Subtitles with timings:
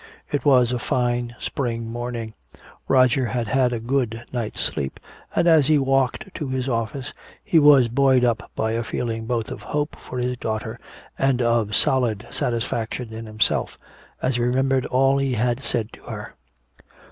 [0.31, 2.33] It was a fine spring morning,
[2.87, 4.99] Roger had had a good night's sleep,
[5.35, 7.13] and as he walked to his office
[7.45, 10.79] he was buoyed up by a feeling both of hope for his daughter
[11.19, 13.77] and of solid satisfaction in himself
[14.23, 16.33] as he remembered all that he had said to her.